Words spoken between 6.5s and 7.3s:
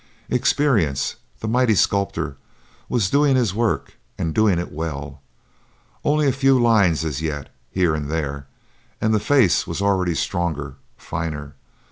lines as